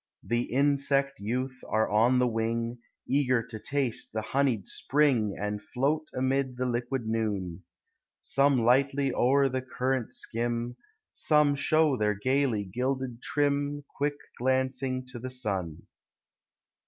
[0.23, 6.07] The insect youth are on the wing, Eager to taste the honeyed spring And float
[6.15, 7.63] amid the liquid noon:
[8.19, 10.75] Some lightly o'er the current skim,
[11.13, 15.83] Some show their gayly gilded trim Quick glancing to the sun.